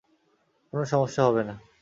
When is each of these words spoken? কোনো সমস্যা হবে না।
কোনো 0.73 0.83
সমস্যা 0.85 1.21
হবে 1.27 1.41
না। 1.43 1.55